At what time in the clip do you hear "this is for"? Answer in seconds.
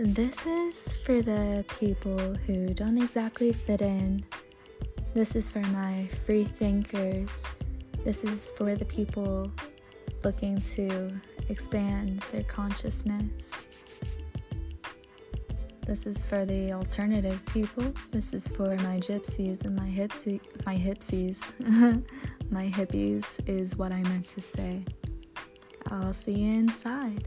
0.00-1.22, 5.12-5.58, 8.04-8.76, 15.84-16.44, 18.12-18.76